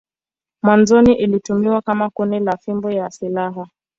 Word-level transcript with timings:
Mwanzoni 0.63 1.13
ilitumiwa 1.13 1.81
kama 1.81 2.09
kuni 2.09 2.39
na 2.39 2.57
fimbo 2.57 2.91
ya 2.91 3.11
silaha. 3.11 3.67